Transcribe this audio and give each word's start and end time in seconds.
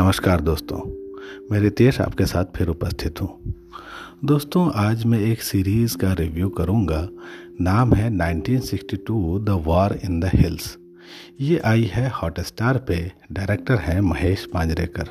नमस्कार 0.00 0.40
दोस्तों, 0.40 0.78
मैं 1.50 1.60
रितेश 1.60 2.00
आपके 2.00 2.26
साथ 2.26 2.44
फिर 2.56 2.68
उपस्थित 2.68 3.22
हूँ। 3.22 3.28
दोस्तों, 4.24 4.72
आज 4.74 5.04
मैं 5.04 5.20
एक 5.20 5.42
सीरीज़ 5.42 5.96
का 5.96 6.12
रिव्यू 6.12 6.48
करूँगा। 6.48 7.08
नाम 7.60 7.94
है 7.94 8.10
1962 8.10 9.38
the 9.38 9.48
war 9.48 9.98
in 10.04 10.20
the 10.20 10.30
hills. 10.34 10.78
ये 11.40 11.58
आई 11.58 11.82
है 11.82 12.08
हॉटस्टार 12.08 12.78
पे, 12.78 13.12
डायरेक्टर 13.32 13.74
हैं 13.74 14.00
महेश 14.00 14.48
मांजरेकर 14.54 15.08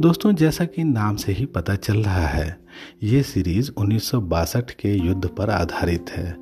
दोस्तों, 0.00 0.32
जैसा 0.32 0.64
कि 0.64 0.84
नाम 0.84 1.16
से 1.16 1.32
ही 1.32 1.46
पता 1.46 1.74
चल 1.74 1.96
रहा 1.96 2.26
है, 2.26 2.58
ये 3.02 3.22
सीरीज़ 3.22 3.70
उन्नीस 3.76 4.10
सौ 4.10 4.20
बासठ 4.20 4.70
के 4.70 4.94
युद्ध 4.94 5.28
पर 5.28 5.50
आधारित 5.50 6.10
है। 6.10 6.36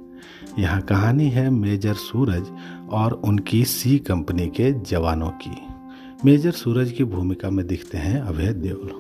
यहाँ 0.59 0.81
कहानी 0.81 1.31
है 1.31 1.51
मेजर 1.51 1.95
सूरज 1.95 2.51
और 2.91 3.13
उनकी 3.13 3.65
सी 3.65 3.99
कंपनी 3.99 4.47
के 4.47 4.73
जवानों 4.73 5.31
की। 5.31 5.70
मेजर 6.25 6.51
सूरज 6.51 6.93
की 6.93 7.05
भूमिका 7.05 7.51
में 7.51 7.67
दिखते 7.67 7.99
हैं 7.99 8.21
अभय 8.21 8.53
देओल। 8.53 8.93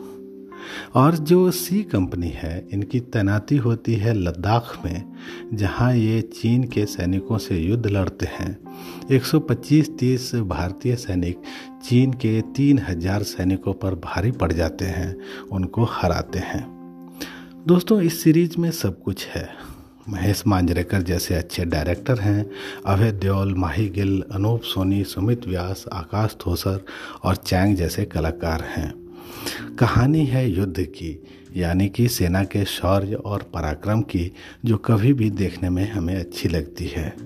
और 0.94 1.16
जो 1.16 1.50
सी 1.50 1.82
कंपनी 1.82 2.28
है, 2.28 2.68
इनकी 2.72 3.00
तैनाती 3.00 3.56
होती 3.56 3.94
है 3.94 4.14
लद्दाख 4.14 4.78
में, 4.84 5.12
जहाँ 5.54 5.96
ये 5.96 6.22
चीन 6.22 6.64
के 6.64 6.86
सैनिकों 6.86 7.38
से 7.38 7.58
युद्ध 7.58 7.86
लड़ते 7.86 8.26
हैं। 8.26 8.58
125-30 9.10 10.34
भारतीय 10.34 10.96
सैनिक 10.96 11.42
चीन 11.84 12.12
के 12.12 12.40
3000 12.40 13.22
सैनिकों 13.22 13.72
पर 13.72 13.94
भारी 13.94 14.30
पड़ 14.30 14.52
जाते 14.52 14.84
हैं, 14.84 15.16
उनको 15.52 15.84
हराते 15.84 16.38
हैं। 16.38 16.80
दोस्तों, 17.66 18.00
इस 18.00 18.22
सीरीज़ 18.22 18.54
में 18.58 18.70
सब 18.70 19.02
कुछ 19.02 19.26
है। 19.26 19.69
महेश 20.10 20.42
मांजरेकर 20.46 21.02
जैसे 21.02 21.34
अच्छे 21.34 21.64
डायरेक्टर 21.64 22.18
हैं, 22.18 22.50
अभय 22.86 23.12
देओल, 23.12 23.54
माही 23.54 23.88
गिल, 23.88 24.24
अनूप 24.32 24.62
सोनी, 24.62 25.04
सुमित 25.04 25.46
व्यास, 25.46 25.84
आकाश 25.92 26.36
थोसर 26.46 26.84
और 27.24 27.36
चैंग 27.36 27.76
जैसे 27.76 28.04
कलाकार 28.04 28.60
हैं। 28.62 29.09
कहानी 29.78 30.24
है 30.24 30.50
युद्ध 30.50 30.80
की, 30.80 31.22
यानी 31.56 31.88
कि 31.88 32.08
सेना 32.08 32.44
के 32.44 32.64
शौर्य 32.64 33.14
और 33.14 33.50
पराक्रम 33.54 34.00
की, 34.00 34.32
जो 34.64 34.76
कभी 34.76 35.12
भी 35.12 35.30
देखने 35.30 35.70
में 35.70 35.92
हमें 35.92 36.16
अच्छी 36.16 36.48
लगती 36.48 36.86
है। 36.86 37.16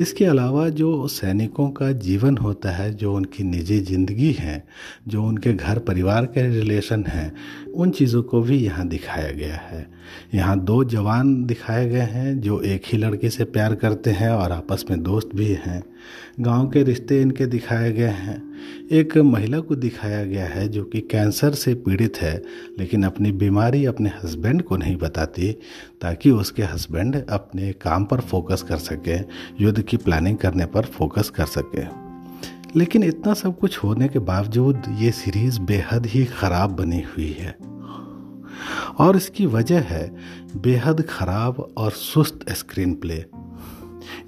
इसके 0.00 0.24
अलावा 0.24 0.68
जो 0.68 1.08
सैनिकों 1.08 1.70
का 1.70 1.92
जीवन 1.92 2.36
होता 2.36 2.70
है, 2.70 2.94
जो 2.94 3.14
उनकी 3.14 3.44
निजी 3.44 3.80
ज़िंदगी 3.80 4.32
है, 4.32 4.64
जो 5.08 5.24
उनके 5.24 5.52
घर 5.52 5.78
परिवार 5.78 6.26
के 6.26 6.48
रिलेशन 6.48 7.04
हैं, 7.04 7.34
उन 7.74 7.90
चीज़ों 7.90 8.22
को 8.22 8.40
भी 8.40 8.58
यहाँ 8.58 8.88
दिखाया 8.88 9.30
गया 9.30 9.56
है। 9.56 9.86
यहाँ 10.34 10.58
दो 10.60 10.84
जवान 10.84 11.44
दिखाए 11.44 11.88
गए 11.88 12.00
हैं, 12.00 12.40
जो 12.40 12.60
एक 12.60 12.82
ही 12.86 12.98
लड़की 12.98 13.30
से 13.30 13.44
प्यार 13.44 13.74
करते 13.74 14.10
हैं 14.10 14.30
और 14.30 14.52
आपस 14.52 14.84
में 14.90 15.02
दोस्त 15.02 15.28
भी 15.34 15.48
हैं। 15.48 15.82
गाँव 16.40 16.70
के 16.70 16.82
रिश्ते 16.82 17.22
इनके 17.22 17.46
दिखाए 17.46 17.92
गए 17.92 18.06
हैं। 18.06 18.54
एक 18.92 19.18
महिला 19.18 19.60
को 19.60 19.74
दिखाया 19.74 20.24
गया 20.24 20.46
है 20.46 20.68
जो 20.68 20.84
कि 20.84 21.00
कैंसर 21.00 21.52
से 21.52 21.74
पीड़ित 21.74 22.16
है, 22.16 22.42
लेकिन 22.78 23.04
अपनी 23.04 23.32
बीमारी 23.32 23.84
अपने 23.84 24.08
हस्बैंड 24.08 24.62
को 24.62 24.76
नहीं 24.76 24.96
बताती, 24.96 25.52
ताकि 26.00 26.30
उसके 26.30 26.62
हस्बैंड 26.62 27.26
अपने 27.30 27.72
काम 27.72 28.04
पर 28.04 28.20
फोकस 28.20 28.62
कर 28.62 28.76
सकें, 28.76 29.24
युद्ध 29.60 29.82
की 29.82 29.96
प्लानिंग 29.96 30.38
करने 30.38 30.66
पर 30.66 30.82
फोकस 30.82 31.30
कर 31.30 31.44
सकें। 31.44 32.04
लेकिन 32.76 33.02
इतना 33.02 33.34
सब 33.34 33.58
कुछ 33.58 33.78
होने 33.78 34.08
के 34.08 34.18
बावजूद 34.18 34.82
ये 34.98 35.10
सीरीज़ 35.10 35.60
बेहद 35.60 36.06
ही 36.06 36.24
ख़राब 36.24 36.70
बनी 36.70 37.00
हुई 37.00 37.32
है। 37.32 37.56
और 38.98 39.16
इसकी 39.16 39.46
वजह 39.46 39.80
है 39.80 40.16
बेहद 40.56 41.02
ख़राब 41.02 41.74
और 41.76 41.90
सुस्त 41.90 42.52
स्क्रीन 42.52 42.94
प्ले। 42.94 43.24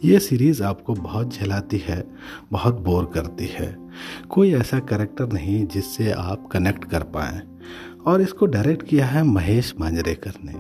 ये 0.05 0.19
सीरीज़ 0.19 0.63
आपको 0.63 0.95
बहुत 0.95 1.35
झलाती 1.35 1.79
है, 1.79 2.05
बहुत 2.53 2.81
बोर 2.81 3.11
करती 3.15 3.47
है। 3.47 3.77
कोई 4.29 4.53
ऐसा 4.53 4.79
करेक्टर 4.79 5.33
नहीं 5.33 5.67
जिससे 5.67 6.11
आप 6.11 6.49
कनेक्ट 6.53 6.85
कर 6.85 7.03
पाएँ। 7.03 7.41
और 8.07 8.21
इसको 8.21 8.47
डायरेक्ट 8.47 8.87
किया 8.87 9.07
है 9.07 9.23
महेश 9.23 9.75
मांजरेकर 9.81 10.33
ने। 10.45 10.55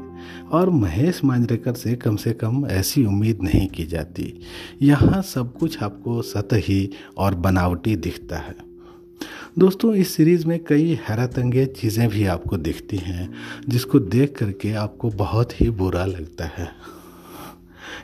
और 0.48 0.70
महेश 0.70 1.24
मांजरेकर 1.24 1.74
से 1.74 1.94
कम 1.94 2.16
से 2.16 2.32
कम 2.32 2.66
ऐसी 2.66 3.04
उम्मीद 3.04 3.38
नहीं 3.42 3.68
की 3.68 3.84
जाती। 3.84 4.40
यहाँ 4.82 5.22
सब 5.22 5.56
कुछ 5.56 5.82
आपको 5.82 6.22
सतही 6.22 6.90
और 7.16 7.34
बनावटी 7.34 7.96
दिखता 7.96 8.36
है। 8.36 8.56
दोस्तों, 9.58 9.94
इस 9.94 10.14
सीरीज़ 10.14 10.46
में 10.46 10.64
कई 10.64 10.98
हैरत 11.08 11.74
चीज़ें 11.76 12.08
भी 12.08 12.26
आपको 12.26 12.56
दिखती 12.56 12.96
हैं, 12.96 13.34
जिसको 13.68 13.98
देख 13.98 14.38
करके 14.38 14.72
आपको 14.72 15.10
बहुत 15.10 15.60
ही 15.60 15.70
बुरा 15.70 16.04
लगता 16.04 16.44
है। 16.44 16.95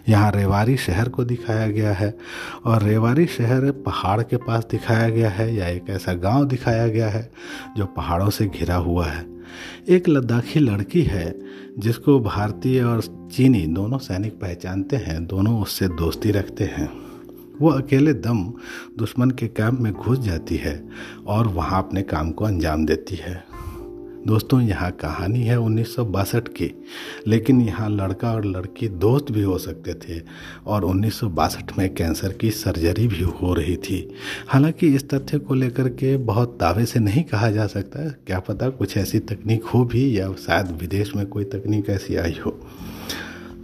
यहाँ 0.09 0.31
रेवाड़ी 0.33 0.77
शहर 0.77 1.09
को 1.09 1.25
दिखाया 1.25 1.67
गया 1.67 1.93
है 1.93 2.19
और 2.65 2.83
रेवाड़ी 2.83 3.27
शहर 3.27 3.71
पहाड़ 3.71 4.23
के 4.23 4.37
पास 4.37 4.67
दिखाया 4.71 5.09
गया 5.09 5.31
है 5.31 5.55
या 5.55 5.69
एक 5.69 5.91
ऐसा 5.91 6.13
गाँव 6.13 6.45
दिखाया 6.45 6.89
गया 6.89 7.09
है 7.09 7.31
जो 7.77 7.87
पहाड़ों 7.87 8.31
से 8.31 8.47
घिरा 8.47 8.77
हुआ 8.77 9.07
है। 9.07 9.27
एक 9.89 10.09
लद्दाखी 10.09 10.61
लड़की 10.61 11.03
है 11.03 11.39
जिसको 11.79 12.21
भारतीय 12.21 12.83
और 12.83 13.01
चीनी 13.33 13.67
दोनों 13.67 13.99
सैनिक 13.99 14.33
पहचानते 14.33 14.97
हैं, 14.97 15.27
दोनों 15.27 15.63
उससे 15.63 15.89
दोस्ती 15.89 16.31
रखते 16.31 16.65
हैं। 16.65 16.91
वो 17.61 17.71
अकेले 17.71 18.13
दम 18.13 18.53
दुश्मन 18.99 19.31
के 19.31 19.47
कैंप 19.49 19.81
में 19.81 19.93
घुस 19.93 20.19
जाती 20.19 20.57
है 20.57 20.89
और 21.27 21.49
वहाँ 21.49 21.79
अपने 21.79 22.03
काम 22.03 22.31
को 22.31 22.45
अंजाम 22.45 22.87
देती 22.87 23.17
है। 23.17 23.52
दोस्तों, 24.27 24.61
यहाँ 24.61 24.91
कहानी 24.91 25.43
है 25.43 25.59
उन्नीस 25.59 25.97
की। 25.99 26.85
लेकिन 27.27 27.61
यहाँ 27.61 27.91
लड़का 27.91 28.33
और 28.33 28.45
लड़की 28.45 28.89
दोस्त 28.89 29.31
भी 29.31 29.43
हो 29.43 29.59
सकते 29.59 29.95
थे 29.95 30.23
और 30.67 30.85
उन्नीस 30.85 31.15
सौ 31.15 31.29
बासठ 31.29 31.79
में 31.79 31.95
कैंसर 31.95 32.33
की 32.33 32.51
सर्जरी 32.51 33.09
भी 33.09 33.21
हो 33.21 33.55
रही 33.55 33.77
थी। 33.77 34.15
हालाँकि 34.49 34.95
इस 34.95 35.09
तथ्य 35.09 35.39
को 35.39 35.55
लेकर 35.55 35.89
के 35.89 36.17
बहुत 36.17 36.59
दावे 36.61 36.87
से 36.87 37.01
नहीं 37.01 37.25
कहा 37.25 37.51
जा 37.51 37.67
सकता। 37.67 38.09
क्या 38.09 38.41
पता 38.41 38.69
कुछ 38.69 38.97
ऐसी 38.97 39.19
तकनीक 39.19 39.65
हो 39.65 39.85
भी 39.85 40.19
या 40.19 40.33
शायद 40.33 40.67
विदेश 40.67 41.17
में 41.17 41.27
कोई 41.27 41.45
तकनीक 41.45 41.89
ऐसी 41.89 42.17
आई 42.17 42.39
हो। 42.47 42.61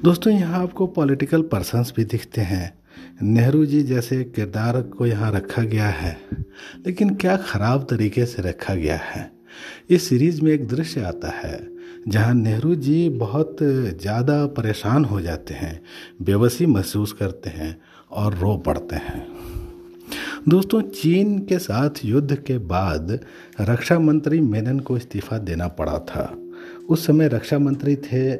दोस्तों, 0.04 0.32
यहाँ 0.32 0.62
आपको 0.62 0.86
पॉलिटिकल 0.86 1.42
पर्सनस 1.42 1.92
भी 1.96 2.04
दिखते 2.04 2.40
हैं। 2.40 2.78
नेहरू 3.22 3.66
जी 3.66 3.82
जैसे 3.82 4.24
किरदार 4.24 4.82
को 4.82 5.06
यहाँ 5.06 5.32
रखा 5.32 5.62
गया 5.62 5.88
है। 5.88 6.18
लेकिन 6.86 7.14
क्या 7.14 7.36
ख़राब 7.36 7.86
तरीके 7.90 8.26
से 8.26 8.42
रखा 8.42 8.74
गया 8.74 8.96
है? 8.96 9.37
इस 9.90 10.08
सीरीज़ 10.08 10.42
में 10.42 10.52
एक 10.52 10.66
दृश्य 10.68 11.00
आता 11.00 11.30
है, 11.34 11.68
जहाँ 12.08 12.34
नेहरू 12.34 12.74
जी 12.74 13.08
बहुत 13.08 13.56
ज़्यादा 13.62 14.44
परेशान 14.46 15.04
हो 15.04 15.20
जाते 15.20 15.54
हैं 15.54 15.80
बेबसी 16.22 16.66
महसूस 16.66 17.12
करते 17.12 17.50
हैं 17.50 17.76
और 18.10 18.34
रो 18.34 18.56
पड़ते 18.56 18.96
हैं। 18.96 19.26
दोस्तों, 20.48 20.80
चीन 20.82 21.38
के 21.38 21.58
साथ 21.58 22.04
युद्ध 22.04 22.34
के 22.36 22.58
बाद 22.58 23.18
रक्षा 23.60 23.98
मंत्री 23.98 24.40
मेनन 24.40 24.78
को 24.80 24.96
इस्तीफा 24.96 25.38
देना 25.38 25.68
पड़ा 25.68 25.98
था। 25.98 26.32
उस 26.88 27.06
समय 27.06 27.28
रक्षा 27.28 27.58
मंत्री 27.58 27.96
थे 27.96 28.36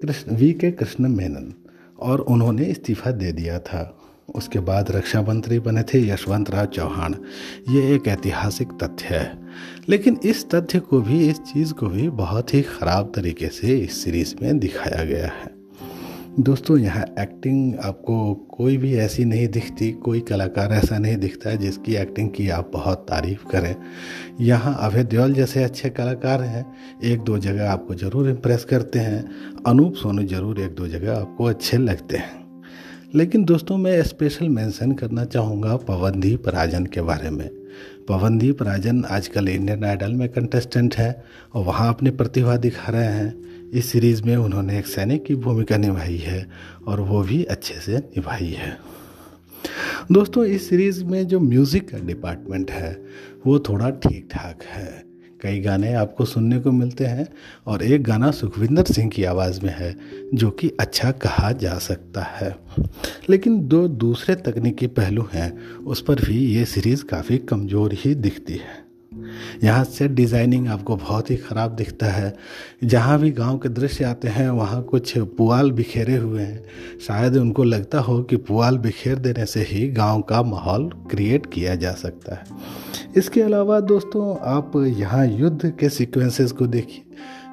कृष्ण, 0.00 0.36
वी 0.36 0.52
के 0.52 0.70
कृष्ण 0.70 1.08
मेनन, 1.08 1.52
और 1.98 2.20
उन्होंने 2.20 2.64
इस्तीफा 2.64 3.10
दे 3.10 3.32
दिया 3.32 3.58
था। 3.58 3.82
उसके 4.34 4.58
बाद 4.58 4.90
रक्षा 4.90 5.22
मंत्री 5.22 5.58
बने 5.58 5.82
थे 5.82 6.08
यशवंत 6.08 6.50
राव 6.50 6.66
चौहान। 6.66 7.14
ये 7.70 7.94
एक 7.94 8.08
ऐतिहासिक 8.08 8.68
तथ्य 8.82 9.14
है। 9.14 9.38
लेकिन 9.88 10.18
इस 10.24 10.50
तथ्य 10.50 10.78
को 10.78 11.00
भी, 11.00 11.28
इस 11.28 11.38
चीज़ 11.38 11.72
को 11.72 11.86
भी 11.86 12.08
बहुत 12.08 12.54
ही 12.54 12.62
ख़राब 12.62 13.12
तरीके 13.16 13.48
से 13.48 13.78
इस 13.78 14.04
सीरीज़ 14.04 14.34
में 14.42 14.58
दिखाया 14.58 15.04
गया 15.04 15.26
है। 15.26 15.60
दोस्तों, 16.40 16.78
यहाँ 16.78 17.04
एक्टिंग 17.18 17.74
आपको 17.78 18.34
कोई 18.34 18.76
भी 18.76 18.94
ऐसी 18.94 19.24
नहीं 19.24 19.48
दिखती, 19.48 19.90
कोई 19.92 20.20
कलाकार 20.20 20.72
ऐसा 20.72 20.98
नहीं 20.98 21.16
दिखता 21.16 21.54
जिसकी 21.54 21.94
एक्टिंग 21.94 22.30
की 22.30 22.48
आप 22.48 22.70
बहुत 22.72 22.98
तारीफ़ 22.98 23.44
करें। 23.44 23.76
यहाँ 24.40 24.76
अभय 24.80 25.04
देओल 25.04 25.34
जैसे 25.34 25.64
अच्छे 25.64 25.90
कलाकार 25.90 26.42
हैं। 26.42 26.64
एक 27.04 27.20
दो 27.20 27.38
जगह 27.38 27.70
आपको 27.70 27.94
ज़रूर 27.94 28.28
इम्प्रेस 28.28 28.64
करते 28.64 28.98
हैं। 28.98 29.24
अनूप 29.66 29.94
सोनू 29.94 30.22
ज़रूर 30.22 30.60
एक 30.60 30.74
दो 30.74 30.86
जगह 30.86 31.16
आपको 31.16 31.44
अच्छे 31.44 31.76
लगते 31.76 32.16
हैं। 32.16 32.39
लेकिन 33.14 33.44
दोस्तों, 33.44 33.76
मैं 33.76 34.02
स्पेशल 34.02 34.48
मेंशन 34.48 34.92
करना 34.92 35.24
चाहूँगा 35.24 35.76
पवनदीप 35.76 36.48
राजन 36.48 36.86
के 36.86 37.00
बारे 37.00 37.30
में। 37.30 37.48
पवनदीप 38.08 38.62
राजन 38.62 39.04
आजकल 39.04 39.48
इंडियन 39.48 39.84
आइडल 39.84 40.12
में 40.12 40.28
कंटेस्टेंट 40.28 40.94
हैं 40.94 41.24
और 41.54 41.64
वहाँ 41.64 41.88
अपनी 41.88 42.10
प्रतिभा 42.10 42.56
दिखा 42.56 42.92
रहे 42.92 43.04
हैं। 43.04 43.70
इस 43.70 43.86
सीरीज़ 43.86 44.22
में 44.22 44.36
उन्होंने 44.36 44.78
एक 44.78 44.86
सैनिक 44.86 45.24
की 45.24 45.34
भूमिका 45.34 45.76
निभाई 45.76 46.16
है 46.16 46.46
और 46.86 47.00
वो 47.00 47.22
भी 47.22 47.44
अच्छे 47.44 47.74
से 47.74 47.98
निभाई 47.98 48.56
है। 48.58 48.76
दोस्तों, 50.12 50.44
इस 50.44 50.68
सीरीज़ 50.68 51.04
में 51.04 51.26
जो 51.26 51.40
म्यूज़िक 51.40 51.90
का 51.90 51.98
डिपार्टमेंट 51.98 52.70
है, 52.70 53.04
वो 53.46 53.58
थोड़ा 53.58 53.90
ठीक 53.90 54.28
ठाक 54.32 54.62
है। 54.62 55.09
कई 55.42 55.60
गाने 55.60 55.92
आपको 55.94 56.24
सुनने 56.24 56.58
को 56.58 56.72
मिलते 56.72 57.04
हैं 57.04 57.26
और 57.66 57.82
एक 57.82 58.02
गाना 58.02 58.30
सुखविंदर 58.30 58.84
सिंह 58.84 59.10
की 59.10 59.24
आवाज़ 59.24 59.60
में 59.60 59.74
है, 59.76 59.94
जो 60.34 60.50
कि 60.50 60.72
अच्छा 60.80 61.10
कहा 61.10 61.52
जा 61.52 61.78
सकता 61.78 62.22
है। 62.22 62.54
लेकिन 63.30 63.60
दो 63.68 63.86
दूसरे 63.88 64.34
तकनीकी 64.34 64.86
पहलू 64.86 65.28
हैं, 65.32 65.58
उस 65.78 66.00
पर 66.00 66.14
भी 66.14 66.38
ये 66.54 66.64
सीरीज़ 66.64 67.04
काफ़ी 67.04 67.38
कमज़ोर 67.38 67.92
ही 67.94 68.14
दिखती 68.14 68.52
है। 68.52 68.88
यहाँ 69.64 69.84
सेट 69.84 70.10
डिज़ाइनिंग 70.10 70.68
आपको 70.68 70.96
बहुत 70.96 71.30
ही 71.30 71.36
ख़राब 71.36 71.74
दिखता 71.76 72.06
है। 72.06 72.34
जहाँ 72.84 73.18
भी 73.20 73.30
गाँव 73.30 73.58
के 73.58 73.68
दृश्य 73.68 74.04
आते 74.04 74.28
हैं, 74.28 74.48
वहाँ 74.50 74.82
कुछ 74.82 75.16
पुआल 75.18 75.70
बिखेरे 75.72 76.16
हुए 76.16 76.42
हैं। 76.42 76.62
शायद 77.06 77.36
उनको 77.36 77.64
लगता 77.64 78.00
हो 78.00 78.22
कि 78.22 78.36
पुआल 78.36 78.78
बिखेर 78.78 79.18
देने 79.18 79.46
से 79.46 79.62
ही 79.62 79.86
गाँव 79.88 80.22
का 80.22 80.42
माहौल 80.42 80.88
क्रिएट 81.10 81.46
किया 81.46 81.74
जा 81.74 81.92
सकता 81.92 82.34
है। 82.34 82.44
इसके 83.16 83.40
अलावा 83.42 83.80
दोस्तों, 83.80 84.36
आप 84.40 84.72
यहाँ 84.76 85.26
युद्ध 85.26 85.70
के 85.70 85.88
सीक्वेंसेस 85.88 86.52
को 86.52 86.66
देखिए। 86.66 87.04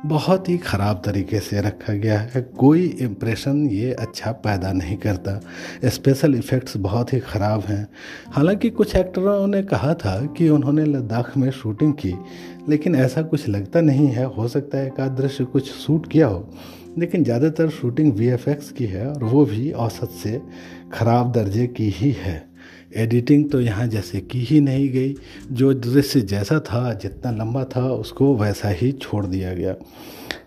बहुत 0.05 0.49
ही 0.49 0.57
ख़राब 0.57 1.01
तरीके 1.05 1.39
से 1.39 1.61
रखा 1.61 1.93
गया 1.93 2.19
है। 2.19 2.41
कोई 2.41 2.85
इम्प्रेशन 2.85 3.67
ये 3.67 3.93
अच्छा 3.93 4.31
पैदा 4.31 4.71
नहीं 4.71 4.97
करता। 4.97 5.39
स्पेशल 5.85 6.35
इफ़ेक्ट्स 6.35 6.77
बहुत 6.77 7.13
ही 7.13 7.19
ख़राब 7.19 7.61
हैं। 7.61 7.87
हालाँकि 8.31 8.69
कुछ 8.69 8.95
एक्टरों 8.95 9.47
ने 9.47 9.63
कहा 9.63 9.93
था 9.93 10.25
कि 10.25 10.49
उन्होंने 10.49 10.85
लद्दाख 10.85 11.37
में 11.37 11.51
शूटिंग 11.51 11.93
की, 11.93 12.15
लेकिन 12.69 12.95
ऐसा 12.95 13.21
कुछ 13.21 13.47
लगता 13.49 13.81
नहीं 13.81 14.07
है। 14.07 14.25
हो 14.25 14.47
सकता 14.47 14.77
है 14.77 14.87
एक 14.87 15.01
दृश्य 15.01 15.43
कुछ 15.43 15.71
शूट 15.71 16.11
किया 16.11 16.27
हो। 16.27 16.49
लेकिन 16.97 17.23
ज़्यादातर 17.23 17.69
शूटिंग 17.69 18.13
वीएफएक्स 18.13 18.71
की 18.71 18.85
है 18.85 19.07
और 19.07 19.23
वो 19.23 19.45
भी 19.45 19.71
औसत 19.71 20.09
से 20.09 20.41
ख़राब 20.93 21.31
दर्जे 21.31 21.67
की 21.67 21.89
ही 21.89 22.11
है। 22.11 22.46
एडिटिंग 22.95 23.49
तो 23.49 23.61
यहाँ 23.61 23.87
जैसे 23.87 24.19
की 24.19 24.39
ही 24.39 24.61
नहीं 24.61 24.89
गई। 24.89 25.15
जो 25.51 25.73
दृश्य 25.73 26.21
जैसा 26.21 26.59
था, 26.59 26.93
जितना 26.93 27.31
लंबा 27.31 27.63
था, 27.63 27.89
उसको 27.93 28.35
वैसा 28.35 28.69
ही 28.69 28.91
छोड़ 28.91 29.25
दिया 29.25 29.53
गया। 29.53 29.75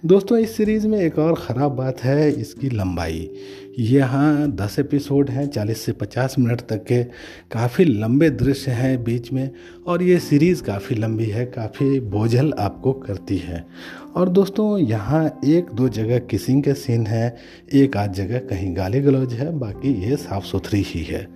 दोस्तों, 0.06 0.38
इस 0.38 0.56
सीरीज़ 0.56 0.88
में 0.88 0.98
एक 0.98 1.18
और 1.18 1.34
ख़राब 1.34 1.72
बात 1.72 2.00
है, 2.00 2.32
इसकी 2.32 2.68
लंबाई। 2.68 3.30
यहाँ 3.78 4.50
दस 4.50 4.78
एपिसोड 4.78 5.30
हैं, 5.30 5.46
चालीस 5.46 5.80
से 5.80 5.92
पचास 5.92 6.38
मिनट 6.38 6.60
तक 6.60 6.84
के 6.84 7.02
काफ़ी 7.50 7.84
लंबे 7.84 8.30
दृश्य 8.30 8.70
हैं 8.70 9.04
बीच 9.04 9.32
में, 9.32 9.50
और 9.86 10.02
ये 10.02 10.18
सीरीज़ 10.18 10.62
काफ़ी 10.62 10.96
लंबी 10.96 11.24
है, 11.24 11.46
काफ़ी 11.46 12.00
बोझल 12.00 12.52
आपको 12.52 12.92
करती 12.92 13.38
है। 13.38 13.66
और 14.16 14.28
दोस्तों, 14.28 14.78
यहाँ 14.78 15.40
एक 15.44 15.70
दो 15.70 15.88
जगह 15.88 16.18
किसिंग 16.18 16.62
के 16.62 16.74
सीन 16.74 17.06
हैं, 17.06 17.36
एक 17.74 17.96
आध 17.96 18.12
जगह 18.12 18.38
कहीं 18.38 18.76
गाली 18.76 19.00
गलौज 19.00 19.32
है, 19.34 19.58
बाकी 19.58 20.10
ये 20.10 20.16
साफ़ 20.16 20.44
सुथरी 20.44 20.82
ही 20.86 21.02
है। 21.02 21.28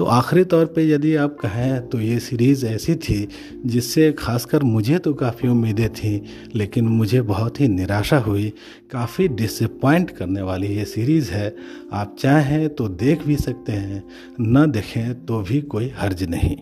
तो 0.00 0.04
आखिरी 0.04 0.42
तौर 0.44 0.66
पे 0.66 0.82
यदि 0.88 1.14
आप 1.14 1.36
कहें 1.40 1.88
तो 1.88 1.98
ये 2.00 2.18
सीरीज़ 2.18 2.64
ऐसी 2.66 2.94
थी, 2.96 3.28
जिससे 3.66 4.10
खासकर 4.12 4.62
मुझे 4.62 4.98
तो 4.98 5.12
काफ़ी 5.14 5.48
उम्मीदें 5.48 5.88
थी, 5.88 6.22
लेकिन 6.54 6.84
मुझे 6.84 7.20
बहुत 7.22 7.60
ही 7.60 7.66
निराशा 7.68 8.18
हुई। 8.18 8.48
काफ़ी 8.90 9.26
डिसअपॉइंट 9.30 10.10
करने 10.10 10.42
वाली 10.42 10.66
ये 10.66 10.84
सीरीज़ 10.84 11.30
है। 11.30 11.54
आप 11.92 12.16
चाहें 12.20 12.68
तो 12.68 12.86
देख 12.88 13.26
भी 13.26 13.36
सकते 13.36 13.72
हैं, 13.72 14.02
न 14.40 14.70
देखें 14.70 15.24
तो 15.26 15.40
भी 15.40 15.60
कोई 15.60 15.90
हर्ज 15.96 16.22
नहीं। 16.24 16.56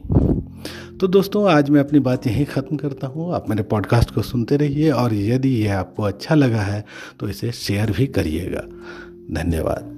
तो 0.99 1.07
दोस्तों, 1.07 1.49
आज 1.51 1.71
मैं 1.71 1.81
अपनी 1.81 1.99
बात 2.01 2.27
यहीं 2.27 2.45
ख़त्म 2.45 2.77
करता 2.77 3.07
हूँ। 3.07 3.33
आप 3.35 3.49
मेरे 3.51 3.63
पॉडकास्ट 3.65 4.11
को 4.15 4.23
सुनते 4.23 4.57
रहिए 4.57 4.91
और 4.93 5.15
यदि 5.15 5.51
ये 5.51 5.69
आपको 5.69 6.03
अच्छा 6.03 6.35
लगा 6.35 6.63
है 6.63 6.85
तो 7.21 7.29
इसे 7.29 7.53
शेयर 7.53 7.91
भी 7.91 8.07
करिएगा। 8.09 8.65
धन्यवाद। 9.33 9.98